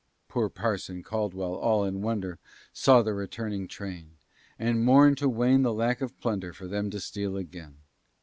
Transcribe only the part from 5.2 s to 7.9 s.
Wayne the lack of plunder For them to steal again.